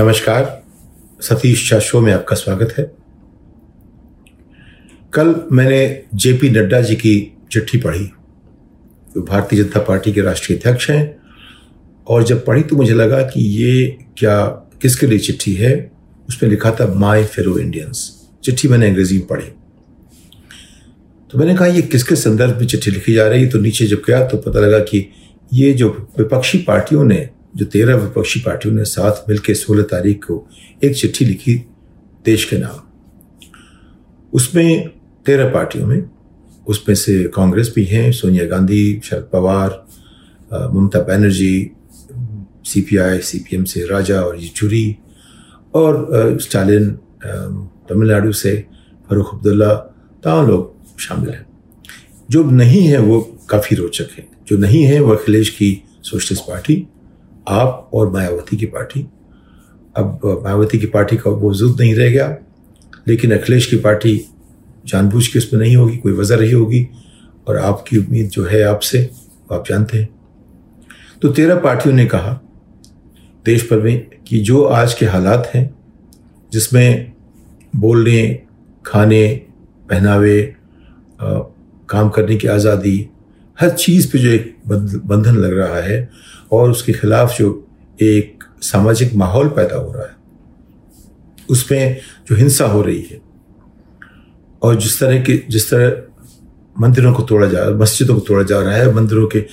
नमस्कार, 0.00 0.62
सतीश 1.20 1.68
शाह 1.68 1.78
शो 1.78 2.00
में 2.00 2.12
आपका 2.12 2.36
स्वागत 2.36 2.74
है। 2.78 2.84
कल 5.14 5.34
मैंने 5.52 6.02
जेपी 6.14 6.48
नड्डा 6.50 6.80
जी 6.80 6.94
की 6.96 7.32
चिट्ठी 7.52 7.78
पढ़ी। 7.78 8.04
जो 9.14 9.22
भारतीय 9.22 9.62
जनता 9.62 9.80
पार्टी 9.80 10.12
के 10.12 10.20
राष्ट्रीय 10.20 10.58
अध्यक्ष 10.58 10.90
हैं 10.90 11.16
और 12.06 12.22
जब 12.22 12.44
पढ़ी 12.46 12.62
तो 12.62 12.76
मुझे 12.76 12.94
लगा 12.94 13.22
कि 13.22 13.40
ये 13.40 13.98
क्या, 14.18 14.46
किसके 14.82 15.06
लिए 15.06 15.18
चिट्ठी 15.18 15.54
है? 15.54 15.92
उसमें 16.28 16.50
लिखा 16.50 16.70
था 16.70 16.86
माई 16.94 17.24
फेरो 17.24 17.58
इंडियंस 17.58 18.28
चिट्ठी 18.44 18.68
मैंने 18.68 18.88
अंग्रेज़ी 18.88 19.18
में 19.18 19.26
पढ़ी। 19.26 19.46
तो 21.30 21.38
मैंने 21.38 21.56
कहा, 21.56 21.66
ये 21.66 21.82
किसके 21.82 22.16
संदर्भ 22.16 22.60
में 22.60 22.66
चिट्ठी 22.66 22.90
लिखी 22.90 23.12
जा 23.12 23.28
रही 23.28 23.42
है? 23.42 23.48
तो 23.48 23.58
नीचे 23.58 23.86
जब 23.86 24.02
गया 24.06 24.26
तो 24.26 24.38
पता 24.38 24.60
लगा 24.60 24.78
कि 24.78 25.06
ये 25.52 25.72
जो 25.72 25.90
विपक्षी 26.18 26.58
पार्टियों 26.58 27.04
ने 27.04 27.28
जो 27.56 27.64
तेरह 27.64 27.96
विपक्षी 27.96 28.40
पार्टियों 28.40 28.74
ने 28.74 28.84
साथ 28.84 29.28
मिलकर 29.28 29.54
सोलह 29.54 29.82
तारीख 29.82 30.24
को 30.24 30.46
एक 30.84 30.96
चिट्ठी 30.96 31.24
लिखी 31.24 31.54
देश 32.24 32.44
के 32.44 32.58
नाम। 32.58 32.80
उसमें 34.32 34.88
तेरह 35.26 35.50
पार्टियों 35.50 35.86
में, 35.86 36.10
उसमें 36.66 36.94
से 36.94 37.22
कांग्रेस 37.34 37.72
भी 37.76 37.84
हैं, 37.84 38.10
सोनिया 38.12 38.44
गांधी, 38.46 39.00
शरद 39.04 39.28
पवार 39.32 39.86
ममता 40.74 41.00
बनर्जी, 41.00 41.70
सीपीआई, 42.64 43.18
सीपीएम 43.18 43.64
से 43.64 43.86
राजा 43.86 44.20
और 44.22 44.38
येचुरी 44.38 44.96
और 45.74 46.38
स्टालिन 46.40 46.90
तमिलनाडु 47.88 48.32
से 48.32 48.52
फरूख 49.10 49.34
अब्दुल्ला, 49.34 49.74
तमाम 50.24 50.46
लोग 50.48 50.98
शामिल 51.00 51.30
हैं। 51.30 51.46
जो 52.30 52.44
नहीं 52.44 52.82
है 52.82 52.98
वो 52.98 53.20
काफ़ी 53.50 53.76
रोचक 53.76 54.08
है। 54.18 54.26
जो 54.48 54.56
नहीं 54.58 54.82
है 54.84 55.00
वो 55.00 55.12
अखिलेश 55.12 55.50
की 55.50 55.70
सोशलिस्ट 56.02 56.42
पार्टी 56.42 56.86
आप 57.48 57.90
और 57.94 58.10
मायावती 58.12 58.56
की 58.56 58.66
पार्टी। 58.66 59.06
अब 59.96 60.20
मायावती 60.44 60.78
की 60.78 60.86
पार्टी 60.86 61.16
का 61.16 61.30
वजूद 61.30 61.80
नहीं 61.80 61.94
रह 61.94 62.10
गया 62.10 62.36
लेकिन 63.08 63.32
अखिलेश 63.38 63.66
की 63.66 63.76
पार्टी 63.76 64.16
जानबूझ 64.86 65.26
के 65.26 65.38
उसमें 65.38 65.60
नहीं 65.60 65.76
होगी 65.76 65.96
कोई 65.96 66.12
वजह 66.12 66.36
रही 66.36 66.52
होगी 66.52 66.86
और 67.48 67.56
आपकी 67.58 67.98
उम्मीद 67.98 68.28
जो 68.28 68.44
है 68.44 68.62
आपसे 68.62 68.98
वो 69.00 69.56
आप 69.56 69.66
जानते 69.68 69.98
हैं। 69.98 70.08
तो 71.22 71.28
तेरह 71.28 71.56
पार्टियों 71.60 71.94
ने 71.94 72.06
कहा 72.06 72.40
देश 73.46 73.68
भर 73.70 73.80
में 73.80 74.06
कि 74.26 74.38
जो 74.40 74.62
आज 74.64 74.94
के 74.94 75.06
हालात 75.06 75.50
हैं 75.54 75.68
जिसमें 76.52 77.12
बोलने 77.76 78.22
खाने 78.86 79.26
पहनावे 79.90 80.38
आ, 81.20 81.38
काम 81.88 82.08
करने 82.08 82.36
की 82.36 82.48
आज़ादी 82.48 82.98
हर 83.60 83.70
चीज़ 83.70 84.10
पे 84.12 84.18
जो 84.18 84.30
एक 84.30 84.56
बंधन 84.66 85.36
लग 85.36 85.58
रहा 85.58 85.80
है 85.82 86.08
और 86.52 86.70
उसके 86.70 86.92
खिलाफ 86.92 87.38
जो 87.38 87.48
एक 88.02 88.44
सामाजिक 88.62 89.14
माहौल 89.14 89.48
पैदा 89.48 89.76
हो 89.76 89.92
रहा 89.92 90.04
है, 90.04 90.16
उसमें 91.50 92.00
जो 92.28 92.36
हिंसा 92.36 92.66
हो 92.66 92.82
रही 92.82 93.02
है 93.02 93.20
और 94.62 94.76
जिस 94.76 94.98
तरह 95.00 95.22
के, 95.22 95.36
जिस 95.48 95.70
तरह 95.70 96.02
मंदिरों 96.76 97.12
को 97.12 97.22
तोड़ा 97.22 97.46
जा, 97.48 97.64
मस्जिदों 97.70 98.14
को 98.14 98.20
तोड़ा 98.20 98.42
जा 98.44 98.60
रहा 98.60 98.74
है, 98.74 98.92
मंदिरों 98.94 99.26
के 99.26 99.44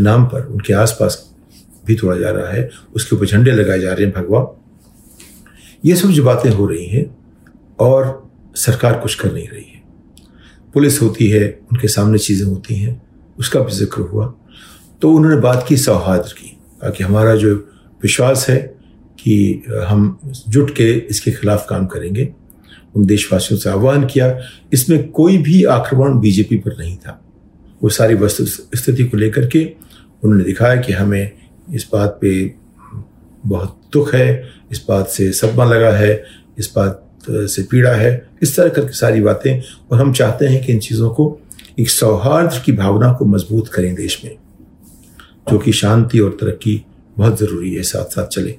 नाम 0.00 0.24
पर, 0.26 0.46
उनके 0.46 0.72
आसपास 0.74 1.34
भी 1.86 1.94
तोड़ा 1.96 2.16
जा 2.16 2.30
रहा 2.30 2.52
है, 2.52 2.68
उसके 2.94 3.16
ऊपर 3.16 3.26
झंडे 3.26 3.50
लगाए 3.50 3.80
जा 3.80 3.92
रहे 3.92 4.06
हैं 4.06 4.14
भगवा 4.14 4.46
ये 5.84 5.94
सब 5.96 6.10
जो 6.10 6.24
बातें 6.24 6.50
हो 6.50 6.66
रही 6.66 6.86
हैं 6.86 7.04
और 7.80 8.30
सरकार 8.56 8.98
कुछ 8.98 9.14
कर 9.14 9.32
नहीं 9.32 9.48
रही 9.48 9.64
है। 9.64 9.82
पुलिस 10.74 11.00
होती 11.02 11.28
है, 11.28 11.58
उनके 11.72 11.88
सामने 11.88 12.18
चीज़ें 12.18 12.46
होती 12.46 12.74
हैं 12.74 13.00
उसका 13.38 13.60
भी 13.60 13.72
ज़िक्र 13.72 14.02
हुआ। 14.02 14.34
तो 15.02 15.12
उन्होंने 15.12 15.36
बात 15.36 15.64
की, 15.68 15.76
सौहार्द 15.76 16.32
की, 16.32 16.56
ताकि 16.82 17.04
हमारा 17.04 17.34
जो 17.36 17.54
विश्वास 18.02 18.48
है 18.48 18.58
कि 19.18 19.62
हम 19.88 20.18
जुट 20.48 20.70
के 20.70 20.92
इसके 20.92 21.30
खिलाफ 21.30 21.66
काम 21.68 21.86
करेंगे। 21.86 22.28
उन 22.96 23.04
देशवासियों 23.06 23.58
से 23.60 23.70
आह्वान 23.70 24.06
किया। 24.06 24.38
इसमें 24.72 25.08
कोई 25.10 25.38
भी 25.38 25.62
आक्रमण 25.64 26.18
बीजेपी 26.20 26.56
पर 26.56 26.76
नहीं 26.78 26.96
था। 26.96 27.18
वो 27.82 27.88
सारी 27.88 28.14
वस्तु 28.14 28.44
स्थिति 28.46 29.04
को 29.04 29.16
लेकर 29.16 29.46
के 29.46 29.64
उन्होंने 30.24 30.44
दिखाया 30.44 30.76
कि 30.76 30.92
हमें 30.92 31.32
इस 31.74 31.88
बात 31.92 32.18
पे 32.20 32.54
बहुत 33.46 33.80
दुख 33.92 34.14
है, 34.14 34.48
इस 34.72 34.84
बात 34.88 35.08
से 35.08 35.32
सदमा 35.32 35.64
लगा 35.64 35.90
है, 35.90 36.24
इस 36.58 36.72
बात 36.76 37.08
से 37.28 37.62
पीड़ा 37.62 37.90
है, 37.90 38.30
इस 38.42 38.56
तरह 38.56 38.68
करके 38.68 38.92
सारी 38.92 39.20
बातें। 39.20 39.62
और 39.90 40.00
हम 40.00 40.12
चाहते 40.12 40.46
हैं 40.46 40.64
कि 40.66 40.72
इन 40.72 40.78
चीज़ों 40.78 41.10
को 41.10 41.40
एक 41.78 41.90
सौहार्द 41.90 42.60
की 42.64 42.72
भावना 42.72 43.12
को 43.12 43.24
मज़बूत 43.24 43.68
करें 43.68 43.94
देश 43.94 44.20
में, 44.24 44.36
जो 45.46 45.58
कि 45.58 45.72
शांति 45.72 46.18
और 46.18 46.36
तरक्की 46.40 46.82
बहुत 47.16 47.38
ज़रूरी 47.38 47.74
है 47.74 47.82
साथ 47.82 48.14
साथ 48.14 48.26
चले। 48.28 48.56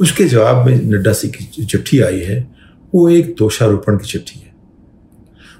उसके 0.00 0.24
जवाब 0.24 0.66
में 0.66 0.74
नड्डा 0.84 1.12
सिंह 1.12 1.32
की 1.34 1.64
चिट्ठी 1.64 2.00
आई 2.00 2.20
है, 2.20 2.46
वो 2.92 3.08
एक 3.10 3.34
दोषारोपण 3.38 3.96
की 3.98 4.06
चिट्ठी 4.06 4.40
है। 4.40 4.50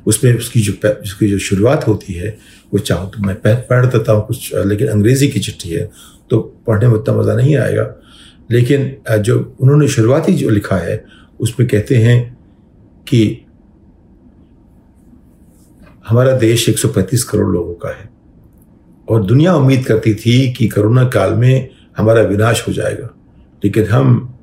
उसमें 0.06 0.34
उसकी 0.34 0.60
जो 0.60 0.72
उसकी 0.92 1.28
जो 1.28 1.38
शुरुआत 1.40 1.86
होती 1.86 2.12
है, 2.12 2.36
वो 2.72 2.78
चाहो 2.78 3.06
तो 3.06 3.22
मैं 3.22 3.36
पढ़ 3.42 3.86
देता 3.86 4.12
हूँ 4.12 4.26
कुछ, 4.26 4.52
लेकिन 4.56 4.88
अंग्रेज़ी 4.88 5.28
की 5.28 5.40
चिट्ठी 5.40 5.70
है 5.70 5.90
तो 6.30 6.40
पढ़ने 6.66 6.88
में 6.88 6.94
उतना 6.94 7.14
मज़ा 7.16 7.34
नहीं 7.34 7.56
आएगा। 7.56 7.86
लेकिन 8.50 9.20
जो 9.20 9.38
उन्होंने 9.60 9.88
शुरुआती 9.88 10.32
जो 10.34 10.50
लिखा 10.50 10.76
है, 10.76 11.04
उसमें 11.40 11.68
कहते 11.68 11.96
हैं 11.96 12.18
कि 13.06 13.46
हमारा 16.08 16.32
देश 16.32 16.68
135 16.68 17.24
करोड़ 17.24 17.52
लोगों 17.52 17.74
का 17.74 17.88
है। 17.88 18.10
और 19.08 19.24
दुनिया 19.24 19.54
उम्मीद 19.54 19.86
करती 19.86 20.14
थी 20.14 20.52
कि 20.52 20.68
कोरोना 20.68 21.04
काल 21.04 21.34
में 21.34 21.68
हमारा 21.96 22.22
विनाश 22.22 22.68
हो 22.68 22.72
जाएगा। 22.72 23.10
लेकिन 23.64 23.86
हम 23.86 24.38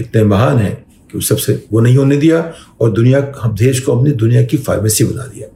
इतने 0.00 0.24
महान 0.24 0.58
हैं 0.58 0.86
कि 1.12 1.18
उस 1.18 1.28
सबसे 1.28 1.66
वो 1.72 1.80
नहीं 1.80 1.96
होने 1.96 2.16
दिया 2.16 2.52
और 2.80 2.92
दुनिया, 2.92 3.34
हम 3.40 3.54
देश 3.54 3.80
को 3.80 3.98
अपनी 3.98 4.10
दुनिया 4.10 4.44
की 4.44 4.56
फार्मेसी 4.56 5.04
बना 5.04 5.26
दिया। 5.26 5.48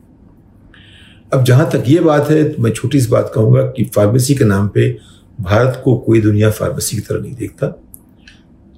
अब 1.32 1.44
जहाँ 1.44 1.70
तक 1.70 1.84
ये 1.88 2.00
बात 2.00 2.31
है 2.31 2.48
तो 2.48 2.62
मैं 2.62 2.70
छोटी 2.70 3.00
सी 3.00 3.10
बात 3.10 3.32
कहूँगा 3.34 3.62
कि 3.62 3.84
फार्मेसी 3.84 4.34
के 4.34 4.44
नाम 4.44 4.69
पे 4.69 4.98
भारत 5.41 5.82
को 5.84 5.97
कोई 5.97 6.20
दुनिया 6.20 6.50
फार्मेसी 6.50 6.97
की 6.97 7.02
तरह 7.02 7.20
नहीं 7.20 7.34
देखता। 7.34 7.82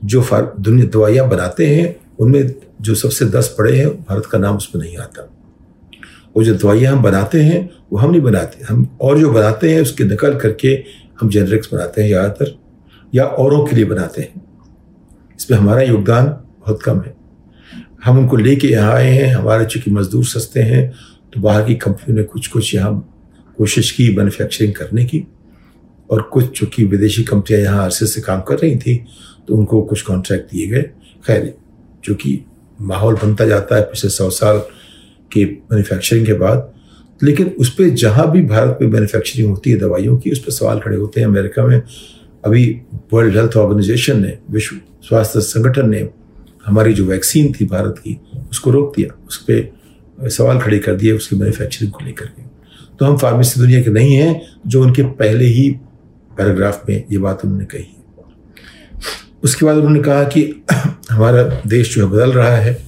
जो 0.04 0.26
दुनिया 0.60 0.86
दवाइयाँ 0.86 1.28
बनाते 1.28 1.66
हैं, 1.66 1.96
उनमें 2.18 2.54
जो 2.80 2.94
सबसे 2.94 3.24
दस 3.24 3.54
पड़े 3.58 3.78
हैं, 3.78 3.88
भारत 3.88 4.26
का 4.26 4.38
नाम 4.38 4.56
उसमें 4.56 4.82
नहीं 4.82 4.96
आता। 4.96 5.33
वो 6.34 6.44
जो 6.44 6.54
दवाइयाँ 6.54 6.92
हम 6.92 7.02
बनाते 7.02 7.40
हैं, 7.42 7.68
वो 7.92 7.98
हम 7.98 8.10
नहीं 8.10 8.20
बनाते। 8.22 8.64
हम 8.64 8.86
और 9.00 9.18
जो 9.18 9.30
बनाते 9.32 9.72
हैं, 9.72 9.80
उसकी 9.82 10.04
नकल 10.04 10.36
करके 10.36 10.68
हम 11.20 11.28
जेनरिक्स 11.30 11.72
बनाते 11.72 12.02
हैं 12.02 12.08
ज़्यादातर, 12.08 12.54
या 13.12 13.24
औरों 13.24 13.64
के 13.66 13.76
लिए 13.76 13.84
बनाते 13.84 14.22
हैं। 14.22 14.42
इसमें 15.38 15.58
हमारा 15.58 15.82
योगदान 15.82 16.26
बहुत 16.26 16.82
कम 16.82 17.00
है। 17.00 17.14
हम 18.04 18.18
उनको 18.18 18.36
लेके 18.36 18.68
यहाँ 18.68 18.92
आए 18.92 19.10
हैं, 19.10 19.34
हमारे 19.34 19.64
चूँकि 19.66 19.90
मजदूर 19.90 20.24
सस्ते 20.26 20.62
हैं 20.62 20.92
तो 21.32 21.40
बाहर 21.40 21.64
की 21.64 21.74
कंपनियों 21.76 22.16
ने 22.16 22.22
कुछ 22.24 22.46
कुछ 22.48 22.74
यहाँ 22.74 23.10
कोशिश 23.58 23.90
की 23.90 24.08
मैन्युफैक्चरिंग 24.16 24.72
करने 24.74 25.04
की, 25.04 25.26
और 26.10 26.22
कुछ 26.32 26.50
चूँकि 26.50 26.84
विदेशी 26.84 27.22
कंपनियाँ 27.24 27.62
यहाँ 27.62 27.84
अरसे 27.84 28.06
से 28.06 28.20
काम 28.20 28.40
कर 28.40 28.58
रही 28.58 28.76
थी 28.76 28.96
तो 29.48 29.56
उनको 29.56 29.82
कुछ 29.82 30.02
कॉन्ट्रैक्ट 30.02 30.50
दिए 30.50 30.66
गए। 30.66 30.82
खैर, 31.24 31.54
चूँकि 32.04 32.40
माहौल 32.78 33.14
बनता 33.14 33.44
जाता 33.46 33.76
है, 33.76 33.82
पिछले 33.82 34.10
सौ 34.10 34.28
साल 34.32 34.62
के 35.34 35.44
मैन्युफैक्चरिंग 35.44 36.26
के 36.26 36.32
बाद, 36.32 36.72
लेकिन 37.22 37.46
उस 37.58 37.74
पर 37.74 37.88
जहाँ 37.88 38.30
भी 38.30 38.42
भारत 38.42 38.78
में 38.82 38.88
मैन्युफैक्चरिंग 38.88 39.50
होती 39.50 39.70
है 39.70 39.76
दवाइयों 39.76 40.16
की, 40.18 40.30
उस 40.30 40.38
पर 40.38 40.52
सवाल 40.52 40.80
खड़े 40.80 40.96
होते 40.96 41.20
हैं। 41.20 41.26
अमेरिका 41.26 41.66
में 41.66 41.82
अभी 42.44 42.80
वर्ल्ड 43.12 43.36
हेल्थ 43.36 43.56
ऑर्गेनाइजेशन 43.56 44.22
ने, 44.22 44.38
विश्व 44.50 44.76
स्वास्थ्य 45.02 45.40
संगठन 45.40 45.88
ने 45.88 46.08
हमारी 46.66 46.92
जो 46.92 47.04
वैक्सीन 47.04 47.52
थी 47.52 47.66
भारत 47.66 47.94
की, 47.98 48.20
उसको 48.50 48.70
रोक 48.70 48.96
दिया। 48.96 49.24
उस 49.28 49.46
पर 49.50 50.28
सवाल 50.28 50.58
खड़े 50.58 50.78
कर 50.78 50.94
दिए 50.94 51.12
उसकी 51.12 51.36
मैन्युफैक्चरिंग 51.36 51.92
को 51.92 52.04
लेकर 52.04 52.26
के। 52.26 52.42
तो 52.98 53.04
हम 53.04 53.16
फार्मेसी 53.16 53.60
दुनिया 53.60 53.82
के 53.82 53.90
नहीं 53.90 54.14
हैं, 54.14 54.42
जो 54.66 54.82
उनके 54.82 55.02
पहले 55.02 55.44
ही 55.44 55.70
पैराग्राफ 56.38 56.82
में 56.88 57.04
ये 57.12 57.18
बात 57.18 57.44
उन्होंने 57.44 57.64
कही। 57.64 57.86
उसके 59.44 59.66
बाद 59.66 59.76
उन्होंने 59.76 60.00
कहा 60.00 60.24
कि 60.24 60.64
हमारा 61.10 61.42
देश 61.66 61.94
जो 61.96 62.06
है 62.06 62.12
बदल 62.12 62.32
रहा 62.32 62.56
है 62.56 62.86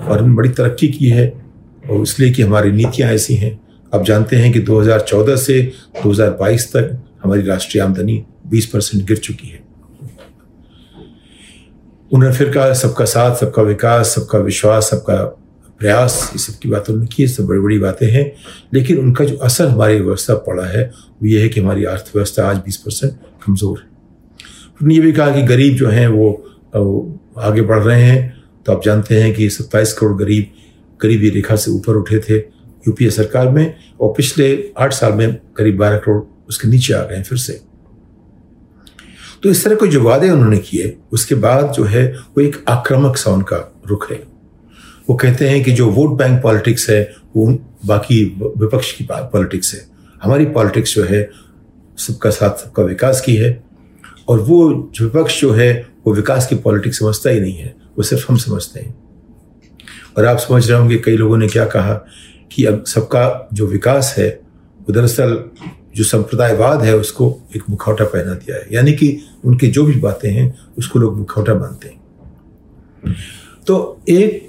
और 0.00 0.22
हमने 0.22 0.34
बड़ी 0.34 0.48
तरक्की 0.48 0.88
की 0.88 1.08
है। 1.08 1.47
और 1.90 2.02
इसलिए 2.02 2.30
कि 2.32 2.42
हमारी 2.42 2.72
नीतियाँ 2.72 3.10
ऐसी 3.10 3.34
हैं। 3.34 3.58
आप 3.92 4.04
जानते 4.04 4.36
हैं 4.36 4.52
कि 4.52 4.60
2014 4.60 5.36
से 5.36 5.60
2022 6.04 6.66
तक 6.66 6.96
हमारी 7.22 7.42
राष्ट्रीय 7.42 7.82
आमदनी 7.82 8.24
20 8.46 8.66
परसेंट 8.66 9.06
गिर 9.08 9.16
चुकी 9.16 9.48
है। 9.48 9.66
उन्होंने 12.10 12.36
फिर 12.36 12.50
कहा 12.50 12.72
सबका 12.72 13.04
साथ 13.04 13.36
सबका 13.36 13.62
विकास 13.62 14.14
सबका 14.14 14.38
विश्वास 14.38 14.90
सबका 14.90 15.16
प्रयास 15.80 16.30
ये 16.32 16.38
सब 16.38 16.58
की 16.58 16.68
बातें 16.68 16.92
उन्होंने 16.92 17.14
की 17.16 17.26
सब 17.28 17.46
बड़ी 17.46 17.60
बड़ी 17.60 17.78
बातें 17.78 18.06
हैं। 18.10 18.32
लेकिन 18.74 18.98
उनका 18.98 19.24
जो 19.24 19.36
असर 19.38 19.68
हमारी 19.68 20.00
व्यवस्था 20.00 20.34
पड़ा 20.46 20.64
है 20.66 20.84
वो 21.22 21.26
ये 21.28 21.42
है 21.42 21.48
कि 21.48 21.60
हमारी 21.60 21.84
अर्थव्यवस्था 21.84 22.48
आज 22.50 22.56
बीस 22.56 22.76
परसेंट 22.76 23.12
कमज़ोर 23.46 23.78
है। 23.78 23.84
उन्होंने 23.84 24.94
ये 24.94 25.00
भी 25.00 25.12
कहा 25.12 25.30
कि 25.30 25.42
गरीब 25.42 25.76
जो 25.76 25.88
हैं 25.88 26.08
वो, 26.08 27.24
आगे 27.38 27.62
बढ़ 27.62 27.82
रहे 27.82 28.02
हैं। 28.02 28.36
तो 28.66 28.72
आप 28.72 28.82
जानते 28.84 29.20
हैं 29.22 29.32
कि 29.34 29.48
सत्ताईस 29.50 29.92
करोड़ 29.92 30.16
गरीब 30.18 30.50
गरीबी 31.02 31.30
रेखा 31.30 31.56
से 31.56 31.70
ऊपर 31.70 31.94
उठे 31.94 32.18
थे 32.18 32.36
यूपीए 32.88 33.10
सरकार 33.10 33.48
में 33.48 33.76
और 34.00 34.14
पिछले 34.16 34.72
आठ 34.78 34.92
साल 34.92 35.12
में 35.12 35.40
करीब 35.56 35.78
बारह 35.78 35.98
करोड़ 35.98 36.22
उसके 36.48 36.68
नीचे 36.68 36.94
आ 36.94 37.02
गए 37.02 37.22
फिर 37.22 37.38
से। 37.38 37.60
तो 39.42 39.50
इस 39.50 39.64
तरह 39.64 39.74
के 39.74 39.86
जो 39.86 40.02
वादे 40.02 40.30
उन्होंने 40.30 40.58
किए, 40.58 40.96
उसके 41.12 41.34
बाद 41.34 41.72
जो 41.72 41.84
है 41.84 42.12
वो 42.12 42.40
एक 42.40 42.64
आक्रामक 42.68 43.16
सा 43.16 43.30
उनका 43.30 43.74
रुख 43.86 44.12
है 44.12 44.38
वो 45.10 45.16
कहते 45.16 45.48
हैं 45.48 45.64
कि 45.64 45.72
जो 45.72 45.90
वोट 45.90 46.18
बैंक 46.18 46.42
पॉलिटिक्स 46.42 46.90
है, 46.90 47.14
वो 47.36 47.58
बाकी 47.86 48.24
विपक्ष 48.56 48.92
की 48.92 49.06
पॉलिटिक्स 49.10 49.74
है। 49.74 49.88
हमारी 50.22 50.44
पॉलिटिक्स 50.44 50.94
जो 50.94 51.04
है, 51.04 51.30
सबका 51.98 52.30
साथ, 52.30 52.50
सबका 52.50 52.82
विकास 52.82 53.20
की 53.20 53.36
है 53.36 53.64
और 54.28 54.40
वो 54.40 54.68
विपक्ष 55.00 55.40
जो 55.40 55.52
है, 55.52 55.88
वो 56.06 56.14
विकास 56.14 56.46
की 56.46 56.56
पॉलिटिक्स 56.56 56.98
समझता 56.98 57.30
ही 57.30 57.40
नहीं 57.40 57.54
है। 57.54 57.76
वो 57.98 58.02
सिर्फ़ 58.02 58.26
हम 58.28 58.36
समझते 58.36 58.80
हैं। 58.80 59.07
और 60.18 60.26
आप 60.26 60.38
समझ 60.38 60.70
रहे 60.70 60.78
होंगे 60.78 60.96
कई 60.98 61.16
लोगों 61.16 61.36
ने 61.38 61.48
क्या 61.48 61.64
कहा 61.64 61.94
कि 62.52 62.64
अब 62.64 62.84
सबका 62.84 63.48
जो 63.52 63.66
विकास 63.66 64.14
है, 64.18 64.28
वो 64.80 64.92
दरअसल 64.92 65.44
जो 65.96 66.04
संप्रदायवाद 66.04 66.82
है, 66.82 66.96
उसको 66.96 67.26
एक 67.56 67.62
मुखौटा 67.70 68.04
पहना 68.04 68.34
दिया 68.34 68.56
है। 68.56 68.66
यानी 68.72 68.92
कि 68.92 69.18
उनकी 69.44 69.66
जो 69.66 69.84
भी 69.84 69.94
बातें 70.00 70.30
हैं, 70.30 70.58
उसको 70.78 70.98
लोग 70.98 71.16
मुखौटा 71.18 71.54
मानते 71.54 71.88
हैं। 71.88 73.14
तो 73.66 74.00
एक 74.08 74.48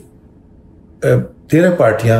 तेरह 1.51 1.75
पार्टियाँ 1.75 2.19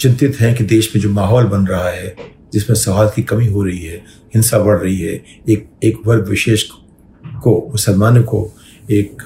चिंतित 0.00 0.40
हैं 0.40 0.54
कि 0.54 0.64
देश 0.64 0.92
में 0.96 1.02
जो 1.02 1.10
माहौल 1.10 1.44
बन 1.44 1.66
रहा 1.66 1.88
है, 1.88 2.14
जिसमें 2.52 2.76
सवाल 2.76 3.10
की 3.16 3.22
कमी 3.22 3.46
हो 3.46 3.62
रही 3.62 3.78
है, 3.78 3.96
हिंसा 4.34 4.58
बढ़ 4.58 4.78
रही 4.78 5.00
है, 5.00 5.22
एक 5.48 5.68
एक 5.82 5.98
वर्ग 6.06 6.28
विशेष 6.28 6.62
को, 7.42 7.68
मुसलमानों 7.70 8.22
को 8.22 8.50
एक 8.90 9.22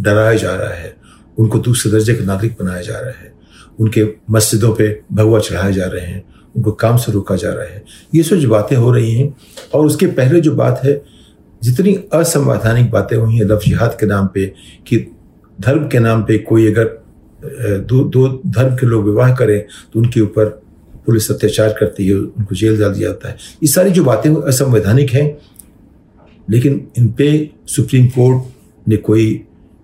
डराया 0.00 0.34
जा 0.34 0.54
रहा 0.54 0.74
है। 0.74 1.01
उनको 1.38 1.58
दूसरे 1.58 1.92
दर्जे 1.92 2.14
का 2.14 2.24
नागरिक 2.24 2.56
बनाया 2.60 2.82
जा 2.82 2.98
रहा 2.98 3.20
है। 3.20 3.32
उनके 3.80 4.04
मस्जिदों 4.30 4.74
पे 4.74 4.88
भगवा 5.12 5.38
चढ़ाए 5.40 5.72
जा 5.72 5.86
रहे 5.86 6.06
हैं, 6.06 6.22
उनको 6.54 6.72
काम 6.72 6.96
से 6.96 7.12
रोका 7.12 7.36
जा 7.36 7.52
रहा 7.52 7.64
है। 7.64 7.84
ये 8.14 8.22
सब 8.22 8.36
जो 8.36 8.48
बातें 8.48 8.76
हो 8.76 8.90
रही 8.92 9.14
हैं, 9.14 9.34
और 9.74 9.86
उसके 9.86 10.06
पहले 10.08 10.40
जो 10.40 10.54
बात 10.56 10.80
है, 10.84 11.02
जितनी 11.62 11.94
असंवैधानिक 12.14 12.90
बातें 12.90 13.16
हुई 13.16 13.36
हैं 13.36 13.44
लफ 13.44 13.62
जिहाद 13.64 13.96
के 14.00 14.06
नाम 14.06 14.26
पे, 14.34 14.46
कि 14.86 15.06
धर्म 15.58 15.86
के 15.88 15.98
नाम 15.98 16.22
पे 16.24 16.38
कोई 16.40 16.66
अगर 16.66 17.00
दो 17.80 18.02
दो 18.04 18.28
धर्म 18.46 18.74
के 18.76 18.86
लोग 18.86 19.04
विवाह 19.04 19.34
करें 19.36 19.60
तो 19.92 20.00
उनके 20.00 20.20
ऊपर 20.20 20.44
पुलिस 21.06 21.30
अत्याचार 21.30 21.74
करती 21.78 22.06
है, 22.06 22.14
उनको 22.14 22.54
जेल 22.54 22.78
डाल 22.80 22.92
दिया 22.92 23.08
जाता 23.08 23.28
है। 23.28 23.36
ये 23.62 23.68
सारी 23.68 23.90
जो 23.90 24.04
बातें 24.04 24.30
असंवैधानिक 24.32 25.10
हैं, 25.10 25.38
लेकिन 26.48 26.86
इन 26.98 27.08
पे 27.08 27.50
सुप्रीम 27.66 28.06
कोर्ट 28.08 28.88
ने 28.88 28.96
कोई 28.98 29.24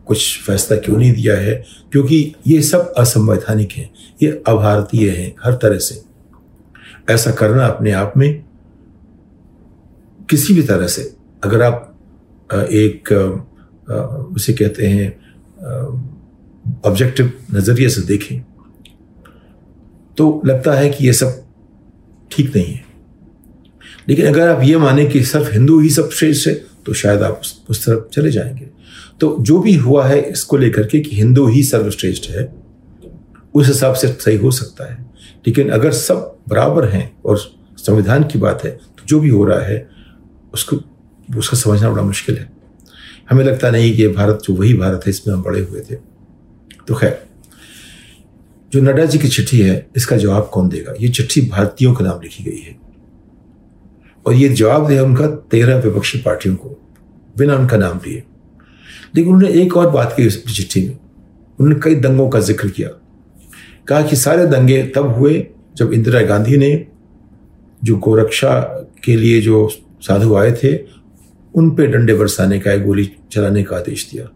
कुछ 0.08 0.42
फैसला 0.42 0.76
क्यों 0.78 0.96
नहीं 0.96 1.12
दिया 1.12 1.36
है? 1.36 1.54
क्योंकि 1.92 2.34
ये 2.46 2.60
सब 2.62 2.92
असंवैधानिक 2.98 3.72
हैं। 3.72 3.90
ये 4.22 4.30
अभारतीय 4.48 5.10
हैं, 5.10 5.34
हर 5.44 5.54
तरह 5.54 5.78
से। 5.78 6.02
ऐसा 7.10 7.30
करना 7.30 7.66
अपने 7.66 7.92
आप 7.92 8.12
में 8.16 8.44
किसी 10.30 10.54
भी 10.54 10.62
तरह 10.62 10.86
से। 10.86 11.02
अगर 11.44 11.62
आप 11.62 11.94
एक 12.50 13.12
उसे 14.34 14.52
कहते 14.52 14.86
हैं 14.86 15.08
ऑब्जेक्टिव 16.84 17.32
नज़रिए 17.54 17.88
से 17.88 18.02
देखें 18.02 18.40
तो 20.16 20.42
लगता 20.46 20.72
है 20.72 20.88
कि 20.90 21.06
ये 21.06 21.12
सब 21.12 21.42
ठीक 22.30 22.56
नहीं 22.56 22.64
है। 22.64 22.84
लेकिन 24.08 24.26
अगर 24.26 24.48
आप 24.48 24.62
ये 24.62 24.76
माने 24.76 25.06
कि 25.06 25.22
सिर्फ़ 25.24 25.52
हिंदू 25.52 25.78
ही 25.80 25.90
सब 25.90 26.10
श्रेष्ठ 26.10 26.48
है 26.48 26.54
तो 26.86 26.92
शायद 26.94 27.22
आप 27.22 27.40
उस 27.70 27.84
तरफ़ 27.86 28.08
चले 28.12 28.30
जाएँगे। 28.30 28.77
तो 29.20 29.36
जो 29.40 29.58
भी 29.58 29.74
हुआ 29.74 30.06
है 30.06 30.20
इसको 30.20 30.56
लेकर 30.56 30.86
के 30.86 31.00
कि 31.00 31.16
हिंदू 31.16 31.46
ही 31.46 31.62
सर्वश्रेष्ठ 31.62 32.30
है, 32.30 32.54
उस 33.54 33.66
हिसाब 33.66 33.94
से 33.94 34.08
सही 34.08 34.36
हो 34.36 34.50
सकता 34.50 34.92
है। 34.92 35.06
लेकिन 35.46 35.68
अगर 35.68 35.92
सब 35.92 36.36
बराबर 36.48 36.88
हैं 36.88 37.16
और 37.24 37.38
संविधान 37.76 38.24
की 38.24 38.38
बात 38.38 38.64
है 38.64 38.70
तो 38.70 39.04
जो 39.06 39.20
भी 39.20 39.28
हो 39.28 39.44
रहा 39.44 39.60
है, 39.60 39.88
उसको, 40.54 40.76
उसका 41.38 41.56
समझना 41.56 41.90
बड़ा 41.90 42.02
मुश्किल 42.02 42.36
है। 42.36 42.52
हमें 43.30 43.44
लगता 43.44 43.70
नहीं 43.70 43.96
कि 43.96 44.08
भारत, 44.08 44.40
जो 44.44 44.54
वही 44.54 44.74
भारत 44.74 45.00
है, 45.06 45.10
इसमें 45.10 45.34
हम 45.34 45.42
बड़े 45.42 45.60
हुए 45.60 45.80
थे। 45.80 45.94
तो 46.88 46.94
खैर, 46.94 47.26
जो 48.72 48.80
नड्डा 48.80 49.04
जी 49.04 49.18
की 49.18 49.28
चिट्ठी 49.28 49.60
है, 49.60 49.86
इसका 49.96 50.16
जवाब 50.16 50.50
कौन 50.52 50.68
देगा? 50.68 50.94
ये 51.00 51.08
चिट्ठी 51.08 51.40
भारतीयों 51.40 51.94
के 51.94 52.04
नाम 52.04 52.20
लिखी 52.22 52.44
गई 52.44 52.58
है। 52.58 52.78
और 54.26 54.34
ये 54.34 54.48
जवाब 54.48 54.88
दिया 54.88 55.04
उनका 55.04 55.26
तेरह 55.26 55.76
विपक्षी 55.76 56.18
पार्टियों 56.18 56.56
को, 56.56 56.68
बिना 57.38 57.54
उनका 57.56 57.76
नाम 57.76 58.00
लिए। 58.06 58.22
लेकिन 59.16 59.34
उन्होंने 59.34 59.60
एक 59.62 59.76
और 59.76 59.90
बात 59.90 60.14
की 60.16 60.26
उस 60.26 60.56
चिट्ठी 60.56 60.88
में। 60.88 60.98
उन्होंने 61.58 61.80
कई 61.80 61.94
दंगों 61.94 62.28
का 62.28 62.40
ज़िक्र 62.40 62.68
किया। 62.68 62.88
कहा 63.88 64.02
कि 64.02 64.16
सारे 64.16 64.46
दंगे 64.46 64.82
तब 64.82 65.06
हुए 65.06 65.46
जब 65.76 65.92
इंदिरा 65.92 66.22
गांधी 66.22 66.56
ने 66.56 66.86
जो 67.84 67.96
गोरक्षा 67.96 68.60
के 69.04 69.16
लिए 69.16 69.40
जो 69.40 69.68
साधु 70.00 70.34
आए 70.34 70.52
थे, 70.52 70.76
उन 71.54 71.70
पे 71.70 71.86
डंडे 71.86 72.14
बरसाने 72.14 72.58
का 72.60 72.76
गोली 72.76 73.10
चलाने 73.32 73.62
का 73.62 73.76
आदेश 73.76 74.10
दिया। 74.12 74.28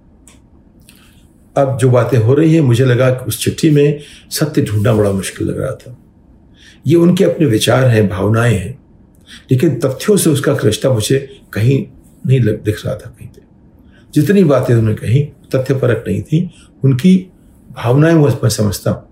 अब 1.56 1.78
जो 1.78 1.90
बातें 1.90 2.18
हो 2.18 2.34
रही 2.34 2.54
हैं, 2.54 2.60
मुझे 2.60 2.84
लगा 2.84 3.10
कि 3.10 3.24
उस 3.24 3.44
चिट्ठी 3.44 3.70
में 3.70 4.00
सत्य 4.30 4.62
ढूंढना 4.62 4.92
बड़ा 4.94 5.12
मुश्किल 5.12 5.48
लग 5.48 5.60
रहा 5.60 5.72
था। 5.72 5.98
ये 6.86 6.96
उनके 6.96 7.24
अपने 7.24 7.46
विचार 7.46 7.84
हैं, 7.84 8.08
भावनाएँ 8.08 8.54
हैं, 8.54 8.78
लेकिन 9.50 9.78
तथ्यों 9.78 10.16
से 10.16 10.30
उसका 10.30 10.56
रिश्ता 10.64 10.90
मुझे 10.90 11.40
कहीं 11.52 11.86
नहीं 12.26 12.40
दिख 12.40 12.86
रहा 12.86 12.94
था 12.94 13.10
कहीं 13.10 13.28
पे। 13.28 13.42
जितनी 14.14 14.44
बातें 14.44 14.74
उन्होंने 14.74 14.94
कही, 14.94 15.22
तथ्य 15.54 15.74
परक 15.74 16.04
नहीं 16.08 16.22
थी। 16.22 16.50
उनकी 16.84 17.32
भावनाएँ 17.76 18.14
मैं 18.14 18.48
समझता 18.48 18.90
हूँ। 18.90 19.08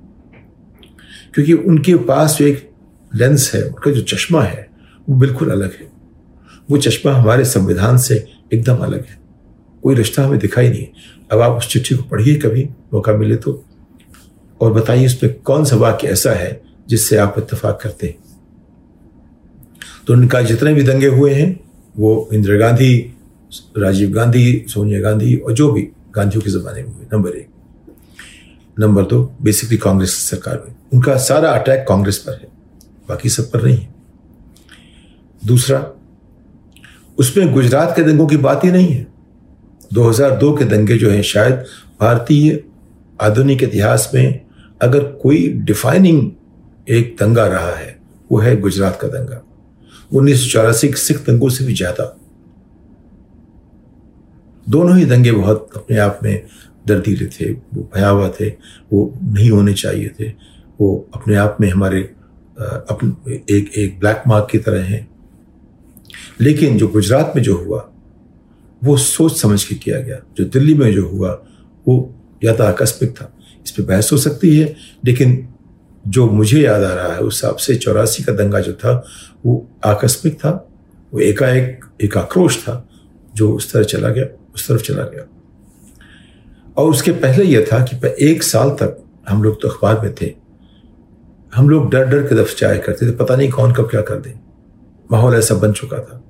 क्योंकि 1.35 1.53
उनके 1.53 1.95
पास 1.95 2.39
जो 2.39 2.47
एक 2.47 2.71
लेंस 3.15 3.53
है, 3.55 3.63
उनका 3.65 3.91
जो 3.91 4.01
चश्मा 4.01 4.43
है, 4.43 4.71
वो 5.09 5.17
बिल्कुल 5.17 5.51
अलग 5.51 5.73
है। 5.73 5.93
वो 6.71 6.77
चश्मा 6.77 7.13
हमारे 7.13 7.45
संविधान 7.45 7.99
से 7.99 8.29
एकदम 8.55 8.77
अलग 8.77 9.07
है। 9.07 9.21
कोई 9.83 9.95
रिश्ता 9.95 10.25
हमें 10.25 10.39
दिखाई 10.39 10.69
नहीं 10.69 10.87
अब 11.33 11.41
आप 11.41 11.53
उस 11.53 11.69
चिट्ठी 11.69 11.95
को 11.95 12.03
पढ़िए 12.03 12.35
कभी, 12.35 12.69
मौका 12.95 13.13
मिले 13.13 13.37
तो 13.37 13.65
और 14.61 14.73
बताइए 14.73 15.07
उस 15.07 15.15
पर 15.15 15.29
कौन 15.29 15.65
सा 15.65 15.77
वाक्य 15.77 16.09
ऐसा 16.09 16.33
है 16.33 16.63
जिससे 16.89 17.17
आप 17.17 17.35
इतफाक 17.39 17.81
करते 17.83 18.07
हैं। 18.07 18.17
तो 20.07 20.13
उनका 20.13 20.43
जितने 20.43 20.75
भी 20.75 20.83
दंगे 20.83 21.07
हुए 21.07 21.35
हैं, 21.35 21.61
वो 21.97 22.29
इंदिरा 22.33 22.57
गांधी 22.57 23.15
राजीव 23.79 24.11
गांधी, 24.11 24.65
सोनिया 24.69 25.01
गांधी 25.01 25.37
और 25.37 25.53
जो 25.53 25.73
भी 25.73 25.89
गांधियों 26.15 26.43
के 26.43 26.51
ज़माने 26.51 26.83
में 26.83 26.91
हुए, 26.91 27.07
नंबर 27.13 27.31
एक। 27.31 27.49
नंबर 28.79 29.03
दो 29.03 29.37
बेसिकली 29.43 29.79
कांग्रेस 29.79 30.15
सरकार 30.15 30.63
में। 30.67 30.75
उनका 30.93 31.17
सारा 31.17 31.51
अटैक 31.51 31.85
कांग्रेस 31.89 32.19
पर 32.19 32.33
है, 32.33 32.49
बाकी 33.09 33.29
सब 33.29 33.51
पर 33.51 33.65
नहीं 33.65 33.77
है। 33.77 33.95
दूसरा, 35.47 35.93
उसमें 37.19 37.53
गुजरात 37.53 37.97
के 37.97 38.03
दंगों 38.03 38.27
की 38.27 38.37
बात 38.37 38.65
ही 38.65 38.71
नहीं 38.71 38.89
है। 38.89 39.07
2002 39.93 40.53
के 40.57 40.65
दंगे 40.65 40.99
जो 40.99 41.11
हैं, 41.11 41.23
शायद 41.23 41.65
भारतीय 42.01 42.65
आधुनिक 43.21 43.63
इतिहास 43.63 44.11
में 44.15 44.41
अगर 44.83 45.05
कोई 45.05 45.49
डिफाइनिंग 45.49 46.31
एक 46.89 47.17
दंगा 47.21 47.47
रहा 47.47 47.75
है, 47.75 48.01
वो 48.33 48.39
है 48.39 48.61
गुजरात 48.61 48.99
का 49.01 49.09
दंगा। 49.09 49.43
उन्नीस 50.13 50.53
सौ 50.53 50.73
सिख 50.73 51.19
दंगों 51.27 51.49
से 51.49 51.65
भी 51.65 51.75
ज़्यादा। 51.75 52.17
दोनों 54.71 54.99
ही 54.99 55.05
दंगे 55.05 55.33
बहुत 55.33 55.71
अपने 55.77 55.99
आप 55.99 56.21
में 56.23 56.47
दर्दीले 56.87 57.27
थे, 57.27 57.53
वो 57.53 57.91
भयावह 57.95 58.35
थे, 58.41 58.49
वो 58.93 59.19
नहीं 59.23 59.51
होने 59.51 59.75
चाहिए 59.75 60.11
थे। 60.21 60.29
वो 60.81 61.11
अपने 61.15 61.37
आप 61.37 61.57
में 61.61 61.71
हमारे 61.71 62.03
अपने 62.61 63.35
एक 63.59 63.73
एक 63.77 64.01
ब्लैक 64.01 64.23
मार्क 64.27 64.49
की 64.51 64.59
तरह 64.59 64.85
हैं। 64.85 65.11
लेकिन 66.41 66.79
जो 66.79 66.89
गुजरात 66.89 67.33
में 67.37 67.43
जो 67.43 67.57
हुआ, 67.57 67.91
वो 68.85 68.97
सोच 68.97 69.41
समझ 69.41 69.65
के 69.65 69.75
किया 69.75 70.01
गया। 70.01 70.19
जो 70.37 70.45
दिल्ली 70.45 70.75
में 70.75 70.93
जो 70.93 71.09
हुआ, 71.09 71.45
वो 71.89 72.15
या 72.45 72.55
तो 72.55 72.65
आकस्मिक 72.65 73.11
था, 73.11 73.35
इस 73.65 73.71
पर 73.71 73.83
बहस 73.83 74.13
हो 74.13 74.17
सकती 74.17 74.59
है, 74.59 74.77
लेकिन 75.05 75.49
जो 76.09 76.31
मुझे 76.31 76.61
याद 76.61 76.83
आ 76.83 76.95
रहा 76.95 77.13
है, 77.13 77.21
उस 77.21 77.35
हिसाब 77.35 77.57
से 77.57 77.75
चौरासी 77.75 78.23
का 78.23 78.33
दंगा 78.33 78.61
जो 78.61 78.73
था, 78.73 79.07
वो 79.47 79.69
आकस्मिक 79.85 80.35
था, 80.35 80.69
वो 81.15 81.21
एकाएक, 81.21 81.85
एक 82.03 82.17
आक्रोश 82.17 82.63
था, 82.63 82.89
जो 83.35 83.53
उस 83.53 83.73
तरह 83.73 83.83
चला 83.83 84.09
गया। 84.09 84.40
उस 84.55 84.69
तरफ़ 84.69 84.83
चला 84.83 85.03
गया। 85.05 85.27
और 86.77 86.91
उसके 86.91 87.13
पहले 87.13 87.45
यह 87.45 87.67
था 87.73 87.79
कि 87.85 88.15
एक 88.27 88.43
साल 88.43 88.71
तक 88.71 89.03
हम 89.29 89.43
लोग 89.43 89.61
तो 89.63 89.69
अखबार 89.69 90.01
में 90.01 90.15
थे। 90.15 90.35
हम 91.55 91.69
लोग 91.69 91.91
डर 91.91 92.05
डर 92.07 92.23
के 92.23 92.35
दफ 92.35 92.55
जाया 92.59 92.79
करते 92.79 93.07
थे, 93.07 93.11
पता 93.11 93.37
नहीं 93.37 93.51
कौन 93.51 93.73
कब 93.73 93.89
क्या 93.91 94.01
कर 94.01 94.17
दे। 94.17 94.35
माहौल 95.13 95.35
ऐसा 95.35 95.55
बन 95.55 95.73
चुका 95.73 95.99
था। 95.99 96.25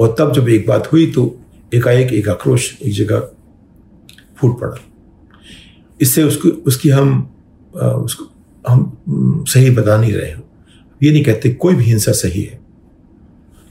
और 0.00 0.14
तब 0.18 0.32
जब 0.32 0.48
एक 0.48 0.66
बात 0.68 0.92
हुई 0.92 1.10
तो 1.12 1.40
एकाएक 1.74 2.12
एक 2.12 2.28
आक्रोश 2.28 2.72
एक 2.82 2.92
जगह 2.92 3.28
फूट 4.36 4.60
पड़ा। 4.60 4.76
इससे 6.00 6.22
उसको, 6.22 6.48
उसकी 6.48 6.88
हम 6.88 7.36
उसको 7.74 8.24
हम 8.68 9.44
सही 9.48 9.70
बता 9.70 9.96
नहीं 9.96 10.12
रहे 10.12 10.32
ये 11.02 11.10
नहीं 11.10 11.24
कहते 11.24 11.50
कोई 11.50 11.74
भी 11.74 11.84
हिंसा 11.84 12.12
सही 12.12 12.42
है। 12.42 12.58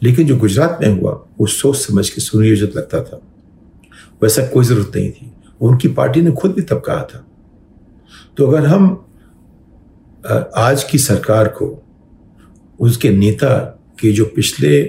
लेकिन 0.03 0.27
जो 0.27 0.37
गुजरात 0.37 0.77
में 0.81 0.89
हुआ, 0.89 1.11
वो 1.39 1.45
सोच 1.45 1.75
समझ 1.75 2.09
के 2.09 2.21
सुनियोजित 2.21 2.75
लगता 2.77 3.03
था। 3.03 3.21
वैसा 4.23 4.45
कोई 4.47 4.65
ज़रूरत 4.65 4.95
नहीं 4.95 5.11
थी। 5.11 5.31
उनकी 5.61 5.87
पार्टी 5.89 6.21
ने 6.21 6.31
खुद 6.31 6.51
भी 6.53 6.61
तब 6.63 6.81
कहा 6.85 7.03
था। 7.03 7.25
तो 8.37 8.47
अगर 8.47 8.65
हम 8.67 8.85
आज 10.57 10.83
की 10.83 10.97
सरकार 10.99 11.47
को 11.51 11.65
उसके 12.79 13.09
नेता 13.11 13.55
के 13.99 14.11
जो 14.11 14.25
पिछले 14.25 14.81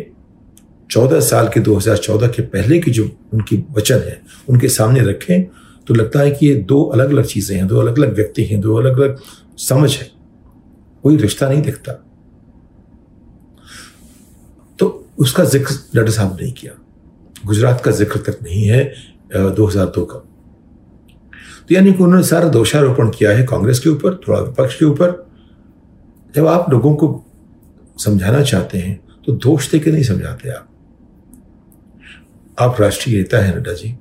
चौदह 0.91 1.21
साल 1.21 1.49
के 1.49 1.61
2014 1.61 2.29
के 2.29 2.43
पहले 2.45 2.79
की 2.79 2.91
जो 2.91 3.05
उनकी 3.33 3.57
वचन 3.73 3.99
है, 3.99 4.21
उनके 4.49 4.69
सामने 4.69 5.01
रखें 5.03 5.45
तो 5.87 5.95
लगता 5.95 6.21
है 6.21 6.31
कि 6.31 6.47
ये 6.47 6.55
दो 6.55 6.83
अलग 6.85 7.11
अलग 7.11 7.25
चीज़ें 7.27 7.57
हैं, 7.57 7.67
दो 7.67 7.81
अलग 7.81 7.99
अलग 7.99 8.15
व्यक्ति 8.15 8.45
हैं, 8.45 8.61
दो 8.61 8.77
अलग 8.77 9.01
अलग 9.01 9.19
समझ 9.59 9.97
है। 9.97 10.11
कोई 11.05 11.17
रिश्ता 11.17 11.49
नहीं 11.49 11.63
दिखता। 11.63 11.93
तो 14.79 15.07
उसका 15.19 15.45
ज़िक्र 15.45 15.75
डॉक्टर 15.95 16.13
साहब 16.13 16.39
ने 16.41 16.51
किया। 16.53 16.73
गुजरात 17.47 17.81
का 17.81 17.91
ज़िक्र 17.91 18.21
तक 18.23 18.39
नहीं 18.43 18.65
है। 18.65 18.85
दो 19.31 19.67
हज़ार 19.67 19.87
दो 19.87 20.05
का। 20.05 20.19
तो 21.69 21.75
यानी 21.75 21.93
कि 21.93 22.03
उन्होंने 22.03 22.27
सारा 22.27 22.49
दोषारोपण 22.49 23.11
किया 23.11 23.31
है 23.31 23.45
कांग्रेस 23.47 23.79
के 23.81 23.91
ऊपर, 23.91 24.15
थोड़ा 24.19 24.41
विपक्ष 24.41 24.79
के 24.79 24.85
ऊपर। 24.85 25.23
जब 26.35 26.47
आप 26.47 26.71
लोगों 26.71 26.95
को 26.97 27.25
समझाना 27.97 28.43
चाहते 28.43 28.79
हैं 28.79 29.01
तो 29.27 29.33
दोष 29.35 29.71
देके 29.71 29.91
नहीं 29.91 30.03
समझाते 30.03 30.51
आप। 30.51 30.69
आप 32.59 32.81
राष्ट्रीय 32.81 33.17
नेता 33.17 33.39
हैं, 33.39 33.55
नड्डा 33.57 33.73
जी। 33.73 33.95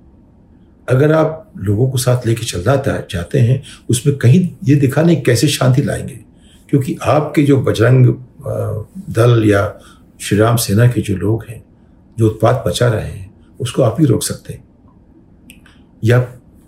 अगर 0.87 1.11
आप 1.11 1.51
लोगों 1.57 1.89
को 1.91 1.97
साथ 1.97 2.25
लेके 2.27 2.45
चलना 2.45 2.75
चाहते 3.01 3.39
हैं, 3.39 3.61
उसमें 3.89 4.15
कहीं 4.17 4.47
ये 4.63 4.75
दिखाने 4.75 5.15
कैसे 5.15 5.47
शांति 5.47 5.81
लाएँगे। 5.81 6.19
क्योंकि 6.69 6.97
आपके 7.03 7.43
जो 7.43 7.61
बजरंग 7.61 8.07
दल 9.09 9.43
या 9.45 9.61
श्री 10.21 10.37
राम 10.37 10.55
सेना 10.55 10.87
के 10.87 11.01
जो 11.01 11.15
लोग 11.15 11.45
हैं, 11.49 11.63
जो 12.17 12.27
उत्पाद 12.27 12.63
बचा 12.67 12.87
रहे 12.87 13.07
हैं, 13.07 13.31
उसको 13.59 13.81
आप 13.83 13.97
ही 13.99 14.05
रोक 14.05 14.23
सकते 14.23 14.53
हैं। 14.53 14.62
या 16.03 16.19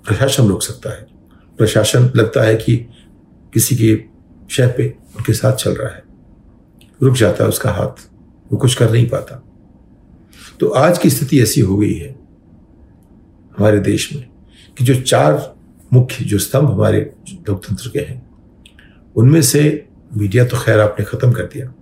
प्रशासन 0.06 0.48
रोक 0.48 0.63
सकता 0.63 0.89
है। 0.89 1.08
प्रशासन 1.58 2.12
लगता 2.15 2.44
है 2.44 2.56
कि 2.56 2.77
किसी 3.54 3.75
के 3.75 4.04
शह 4.50 4.68
पे 4.68 4.98
उनके 5.18 5.34
साथ 5.34 5.54
चल 5.54 5.72
रहा 5.72 5.96
है। 5.96 6.04
रुक 7.04 7.15
जाता 7.15 7.44
है 7.44 7.50
उसका 7.50 7.72
हाथ, 7.72 8.10
वो 8.51 8.58
कुछ 8.58 8.75
कर 8.75 8.92
नहीं 8.92 9.10
पाता। 9.10 9.44
तो 10.60 10.70
आज 10.70 10.98
की 10.98 11.10
स्थिति 11.10 11.42
ऐसी 11.42 11.62
हो 11.62 11.77
गई 11.77 11.94
है 11.94 12.15
हमारे 13.58 13.80
देश 13.80 14.13
में 14.13 14.30
कि 14.77 14.84
जो 14.84 15.01
चार 15.01 15.56
मुख्य, 15.94 16.25
जो 16.25 16.39
स्तंभ 16.39 16.72
हमारे 16.72 17.13
लोकतंत्र 17.30 17.89
के 17.89 18.00
हैं, 18.00 18.30
उनमें 19.15 19.42
से 19.42 19.88
मीडिया 20.18 20.46
तो 20.46 20.58
खैर 20.58 20.80
आपने 20.80 21.06
खत्म 21.06 21.32
कर 21.32 21.44
दिया। 21.44 21.74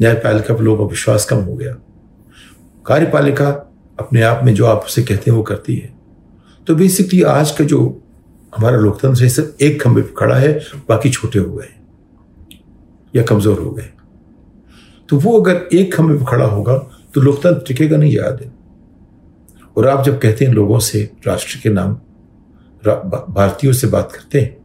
न्यायपालिका 0.00 0.54
पर 0.54 0.62
लोगों 0.62 0.86
का 0.86 0.90
विश्वास 0.90 1.24
कम 1.24 1.36
हो 1.36 1.54
गया। 1.54 1.72
कार्यपालिका 2.86 3.50
अपने 3.98 4.22
आप 4.22 4.44
में 4.44 4.54
जो 4.54 4.66
आप 4.66 4.82
उसे 4.86 5.02
कहते 5.02 5.30
हैं 5.30 5.36
वो 5.38 5.42
करती 5.42 5.76
है। 5.76 5.95
तो 6.66 6.74
बेसिकली 6.74 7.22
आज 7.22 7.50
का 7.50 7.64
जो 7.64 7.78
हमारा 8.52 8.76
लोकतंत्र 8.76 9.22
है, 9.22 9.28
सिर्फ़ 9.28 9.62
एक 9.62 9.82
खंभे 9.82 10.02
पर 10.02 10.14
खड़ा 10.18 10.36
है, 10.36 10.52
बाकी 10.88 11.10
छोटे 11.10 11.38
हो 11.38 11.52
गए 11.52 11.68
या 13.14 13.22
कमज़ोर 13.22 13.58
हो 13.58 13.70
गए। 13.70 13.88
तो 15.08 15.18
वो 15.18 15.38
अगर 15.40 15.68
एक 15.72 15.94
खंभे 15.94 16.14
पर 16.14 16.24
खड़ा 16.24 16.44
होगा 16.46 16.76
तो 17.14 17.20
लोकतंत्र 17.20 17.64
टिकेगा 17.66 17.96
नहीं 17.96 18.12
याद 18.12 18.40
है। 18.42 18.50
और 19.76 19.86
आप 19.88 20.04
जब 20.04 20.18
कहते 20.20 20.44
हैं 20.44 20.52
लोगों 20.52 20.78
से, 20.78 21.10
राष्ट्र 21.26 21.58
के 21.62 21.70
नाम 21.70 21.94
भारतीयों 22.82 23.72
से 23.72 23.86
बात 23.86 24.12
करते 24.12 24.40
हैं 24.40 24.56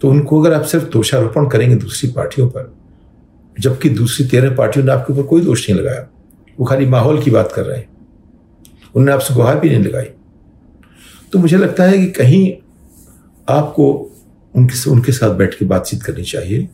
तो 0.00 0.08
उनको 0.10 0.40
अगर 0.40 0.54
आप 0.54 0.64
सिर्फ़ 0.64 0.84
दोषारोपण 0.90 1.48
करेंगे 1.48 1.76
दूसरी 1.76 2.10
पार्टियों 2.12 2.48
पर, 2.48 2.72
जबकि 3.56 3.88
दूसरी 3.90 4.26
तेरह 4.26 4.54
पार्टियों 4.56 4.84
ने 4.86 4.92
आपके 4.92 5.12
ऊपर 5.12 5.22
कोई 5.22 5.40
दोष 5.40 5.68
नहीं 5.68 5.78
लगाया, 5.80 6.06
वो 6.58 6.66
खाली 6.66 6.86
माहौल 6.86 7.22
की 7.22 7.30
बात 7.30 7.52
कर 7.52 7.64
रहे 7.64 7.78
हैं। 7.78 7.88
उन्होंने 8.86 9.12
आपसे 9.12 9.34
गुहार 9.34 9.60
भी 9.60 9.68
नहीं 9.70 9.84
लगाई। 9.84 10.08
तो 11.32 11.38
मुझे 11.38 11.56
लगता 11.56 11.84
है 11.84 11.98
कि 11.98 12.06
कहीं 12.06 12.56
आपको 13.48 14.10
उनके 14.56 14.90
उनके 14.90 15.12
साथ 15.12 15.34
बैठ 15.34 15.54
के 15.54 15.64
बातचीत 15.64 16.02
करनी 16.02 16.24
चाहिए। 16.24 16.68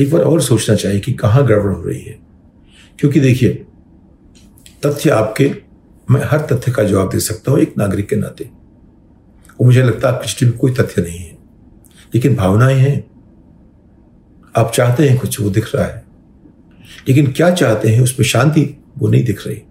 एक 0.00 0.10
बार 0.10 0.22
और 0.22 0.42
सोचना 0.42 0.76
चाहिए 0.76 1.00
कि 1.00 1.12
कहाँ 1.12 1.46
गड़बड़ 1.46 1.72
हो 1.72 1.82
रही 1.82 2.02
है। 2.02 2.18
क्योंकि 2.98 3.20
देखिए, 3.20 3.66
तथ्य 4.86 5.10
आपके, 5.10 5.52
मैं 6.10 6.20
हर 6.24 6.38
तथ्य 6.38 6.72
का 6.72 6.84
जवाब 6.84 7.08
दे 7.08 7.20
सकता 7.20 7.52
हूँ, 7.52 7.60
एक 7.60 7.74
नागरिक 7.78 8.08
के 8.08 8.16
नाते। 8.16 8.44
वो 9.60 9.64
मुझे 9.64 9.82
लगता 9.82 10.08
है 10.08 10.14
आपकी 10.14 10.46
में 10.46 10.58
कोई 10.58 10.72
तथ्य 10.72 11.02
नहीं 11.02 11.18
है। 11.18 11.38
लेकिन 12.14 12.36
भावनाएँ 12.36 12.76
हैं। 12.76 13.10
आप 14.56 14.72
चाहते 14.74 15.08
हैं 15.08 15.18
कुछ, 15.18 15.40
वो 15.40 15.50
दिख 15.50 15.74
रहा 15.74 15.84
है। 15.84 16.04
लेकिन 17.08 17.32
क्या 17.32 17.50
चाहते 17.50 17.88
हैं, 17.88 18.02
उसमें 18.02 18.26
शांति 18.26 18.84
वो 18.98 19.08
नहीं 19.08 19.24
दिख 19.24 19.46
रही। 19.46 19.62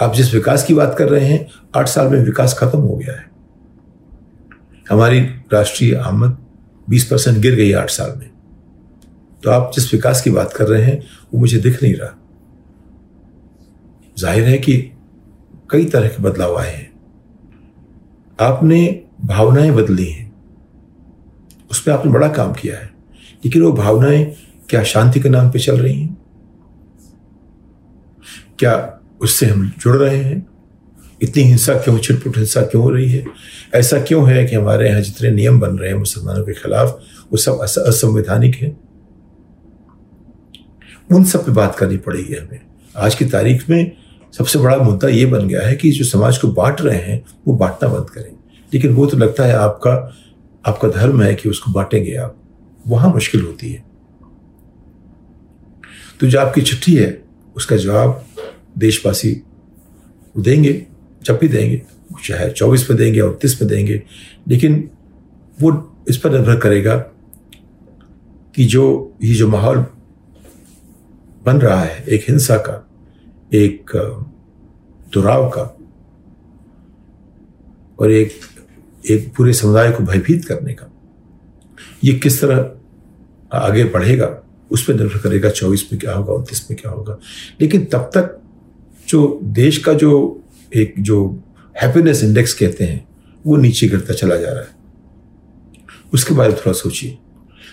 आप 0.00 0.14
जिस 0.14 0.34
विकास 0.34 0.64
की 0.64 0.74
बात 0.74 0.94
कर 0.98 1.08
रहे 1.08 1.26
हैं, 1.26 1.48
आठ 1.76 1.88
साल 1.88 2.08
में 2.08 2.24
विकास 2.24 2.56
खत्म 2.58 2.78
हो 2.78 2.96
गया 2.96 3.12
है। 3.12 3.29
हमारी 4.90 5.20
राष्ट्रीय 5.52 5.94
आमद 5.94 6.38
बीस 6.90 7.04
परसेंट 7.04 7.38
गिर 7.38 7.54
गई 7.54 7.72
आठ 7.72 7.90
साल 7.90 8.18
में। 8.18 8.30
तो 9.44 9.50
आप 9.50 9.72
जिस 9.74 9.94
विकास 9.94 10.22
की 10.22 10.30
बात 10.30 10.52
कर 10.52 10.66
रहे 10.66 10.82
हैं, 10.82 11.06
वो 11.34 11.40
मुझे 11.40 11.58
दिख 11.58 11.82
नहीं 11.82 11.94
रहा। 11.94 12.18
ज़ाहिर 14.18 14.44
है 14.44 14.58
कि 14.58 14.92
कई 15.70 15.84
तरह 15.84 16.08
के 16.08 16.22
बदलाव 16.22 16.58
आए 16.58 16.74
हैं। 16.74 16.92
आपने 18.40 19.04
भावनाएँ 19.24 19.70
बदली 19.70 20.06
हैं। 20.06 20.32
उस 21.70 21.82
पर 21.82 21.92
आपने 21.92 22.12
बड़ा 22.12 22.28
काम 22.28 22.52
किया 22.52 22.76
है। 22.76 22.90
लेकिन 23.44 23.62
वो 23.62 23.72
भावनाएँ 23.72 24.36
क्या 24.70 24.82
शांति 24.82 25.20
के 25.20 25.28
नाम 25.28 25.50
पे 25.50 25.58
चल 25.58 25.78
रही 25.78 26.02
हैं? 26.02 26.18
क्या 28.58 29.00
उससे 29.20 29.46
हम 29.46 29.72
जुड़ 29.78 29.96
रहे 29.96 30.16
हैं? 30.16 30.49
इतनी 31.22 31.42
हिंसा 31.42 31.74
क्यों, 31.74 31.98
छिटपुट 31.98 32.36
हिंसा 32.36 32.62
क्यों 32.62 32.82
हो 32.82 32.90
रही 32.90 33.12
है? 33.12 33.24
ऐसा 33.74 34.00
क्यों 34.00 34.30
है 34.30 34.46
कि 34.46 34.56
हमारे 34.56 34.88
यहाँ 34.88 35.00
जितने 35.00 35.30
नियम 35.30 35.60
बन 35.60 35.78
रहे 35.78 35.90
हैं 35.90 35.98
मुसलमानों 35.98 36.44
के 36.44 36.52
खिलाफ, 36.52 37.00
वो 37.32 37.36
सब 37.36 37.58
असंवैधानिक 37.60 38.54
है? 38.56 38.76
उन 41.12 41.24
सब 41.24 41.46
पे 41.46 41.52
बात 41.52 41.76
करनी 41.76 41.96
पड़ेगी 41.96 42.34
हमें। 42.34 42.60
आज 42.96 43.14
की 43.14 43.24
तारीख 43.24 43.70
में 43.70 43.92
सबसे 44.38 44.58
बड़ा 44.58 44.76
मुद्दा 44.76 45.08
ये 45.08 45.26
बन 45.26 45.48
गया 45.48 45.66
है 45.66 45.76
कि 45.76 45.90
जो 45.90 46.04
समाज 46.04 46.38
को 46.38 46.48
बांट 46.48 46.80
रहे 46.80 46.98
हैं, 46.98 47.24
वो 47.46 47.56
बांटना 47.56 47.88
बंद 47.88 48.10
करें। 48.10 48.32
लेकिन 48.74 48.92
वो 48.92 49.06
तो 49.06 49.16
लगता 49.16 49.44
है 49.44 49.54
आपका 49.54 50.16
आपका 50.66 50.88
धर्म 50.88 51.22
है 51.22 51.34
कि 51.34 51.48
उसको 51.48 51.72
बांटेंगे 51.72 52.16
आप। 52.16 52.36
वहाँ 52.88 53.12
मुश्किल 53.12 53.40
होती 53.40 53.72
है। 53.72 53.84
तो 56.20 56.26
जो 56.26 56.40
आपकी 56.40 56.60
चिट्ठी 56.60 56.94
है, 56.94 57.24
उसका 57.56 57.76
जवाब 57.76 58.24
देशवासी 58.78 59.42
देंगे। 60.38 60.86
जब 61.22 61.38
भी 61.38 61.48
देंगे, 61.48 61.82
चाहे 62.24 62.50
चौबीस 62.50 62.90
में 62.90 62.98
देंगे 62.98 63.20
और 63.20 63.30
उनतीस 63.30 63.62
में 63.62 63.70
देंगे, 63.70 64.02
लेकिन 64.48 64.90
वो 65.60 65.96
इस 66.08 66.16
पर 66.16 66.30
निर्भर 66.30 66.56
करेगा 66.56 66.96
कि 68.54 68.64
जो, 68.64 69.16
ये 69.22 69.34
जो 69.34 69.48
माहौल 69.48 69.86
बन 71.44 71.56
रहा 71.56 71.80
है, 71.80 72.04
एक 72.04 72.24
हिंसा 72.28 72.56
का, 72.56 72.88
एक, 73.52 73.90
दुराव 75.12 75.48
का, 75.48 75.76
और 78.00 78.10
एक 78.10 78.32
एक 79.10 79.34
पूरे 79.34 79.52
समुदाय 79.52 79.90
को 79.90 80.02
भयभीत 80.02 80.44
करने 80.44 80.72
का, 80.74 80.92
ये 82.04 82.12
किस 82.12 82.40
तरह 82.40 82.70
आगे 83.52 83.84
बढ़ेगा, 83.84 84.42
उस 84.70 84.84
पर 84.84 84.94
निर्भर 84.94 85.18
करेगा, 85.18 85.50
चौबीस 85.50 85.88
में 85.92 86.00
क्या 86.00 86.12
होगा, 86.12 86.32
उनतीस 86.32 86.70
में 86.70 86.80
क्या 86.80 86.92
होगा। 86.92 87.18
लेकिन 87.60 87.84
तब 87.84 88.10
तक 88.14 88.40
जो 89.08 89.40
देश 89.42 89.78
का 89.78 89.92
जो 89.92 90.39
एक 90.76 90.94
जो 90.98 91.44
हैप्पीनेस 91.82 92.24
इंडेक्स 92.24 92.54
कहते 92.54 92.84
हैं, 92.84 93.08
वो 93.46 93.56
नीचे 93.56 93.88
गिरता 93.88 94.14
चला 94.14 94.36
जा 94.36 94.48
रहा 94.48 94.60
है। 94.60 94.68
उसके 96.14 96.34
बारे 96.34 96.48
में 96.48 96.58
थोड़ा 96.58 96.72
सोचिए 96.72 97.18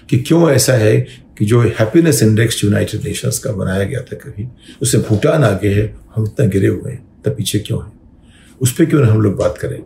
कि 0.10 0.20
क्यों 0.20 0.52
ऐसा 0.52 0.74
है 0.74 1.08
कि 1.38 1.46
जो 1.46 1.62
हैप्पीनेस 1.62 2.24
इंडेक्स 2.24 2.64
यूनाइटेड 2.64 3.04
नेशंस 3.04 3.40
का 3.40 3.52
बनाया 3.52 3.84
गया 3.84 4.02
था 4.02 4.16
कभी 4.16 4.48
उससे 4.82 4.98
भूटान 4.98 5.44
आगे 5.44 5.70
है, 5.70 5.96
हम 6.16 6.26
इतना 6.26 6.46
गिरे 6.46 6.68
हुए 6.68 6.92
हैं 6.92 7.22
तब 7.26 7.32
पीछे 7.32 7.60
क्यों 7.60 7.86
है? 7.86 7.92
उस 8.62 8.74
पर 8.74 8.86
क्यों 8.86 9.08
हम 9.08 9.22
लोग 9.22 9.36
बात 9.36 9.58
करें 9.58 9.82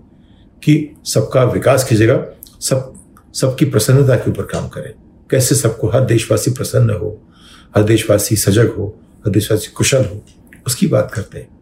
कि 0.64 0.96
सबका 1.06 1.44
विकास 1.44 1.84
की 1.84 1.96
जगह 1.96 2.26
सब, 2.60 2.94
सबकी 3.34 3.66
प्रसन्नता 3.66 4.16
के 4.16 4.32
ऊपर 4.32 4.44
काम 4.44 4.68
करें। 4.68 4.94
कैसे 5.32 5.56
सबको 5.56 5.88
हर 5.90 6.06
देशवासी 6.06 6.52
प्रसन्न 6.52 6.90
हो, 6.90 7.30
हर 7.76 7.84
देशवासी 7.84 8.36
सजग 8.36 8.68
हो, 8.68 9.00
हर 9.26 9.32
देशवासी 9.32 9.72
कुशल 9.72 10.06
हो, 10.06 10.26
उसकी 10.68 10.88
बात 10.88 11.12
करते 11.14 11.40
हैं। 11.40 11.61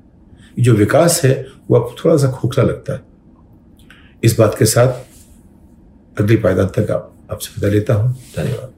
जो 0.61 0.73
विकास 0.73 1.21
है, 1.25 1.47
वो 1.69 1.77
आपको 1.77 1.95
थोड़ा 2.05 2.17
सा 2.17 2.31
खोखला 2.31 2.63
लगता 2.63 2.93
है। 2.93 3.01
इस 4.23 4.39
बात 4.39 4.55
के 4.59 4.65
साथ 4.65 4.87
अगली 6.21 6.35
पायदान 6.35 6.67
तक 6.67 6.91
आप, 6.91 7.27
आपसे 7.31 7.49
विदा 7.55 7.73
लेता 7.73 7.93
हूँ। 7.93 8.15
धन्यवाद। 8.37 8.73